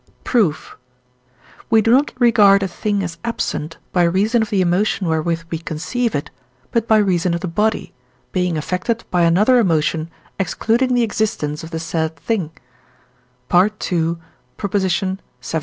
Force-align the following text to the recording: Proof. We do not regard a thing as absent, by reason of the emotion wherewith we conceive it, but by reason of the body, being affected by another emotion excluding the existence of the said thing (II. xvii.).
Proof. 0.23 0.79
We 1.69 1.83
do 1.83 1.91
not 1.91 2.11
regard 2.17 2.63
a 2.63 2.67
thing 2.67 3.03
as 3.03 3.19
absent, 3.23 3.77
by 3.91 4.01
reason 4.01 4.41
of 4.41 4.49
the 4.49 4.59
emotion 4.59 5.05
wherewith 5.07 5.43
we 5.51 5.59
conceive 5.59 6.15
it, 6.15 6.31
but 6.71 6.87
by 6.87 6.97
reason 6.97 7.35
of 7.35 7.41
the 7.41 7.47
body, 7.47 7.93
being 8.31 8.57
affected 8.57 9.03
by 9.11 9.21
another 9.21 9.59
emotion 9.59 10.09
excluding 10.39 10.95
the 10.95 11.03
existence 11.03 11.63
of 11.63 11.69
the 11.69 11.77
said 11.79 12.15
thing 12.15 12.49
(II. 13.53 14.15
xvii.). 14.59 15.17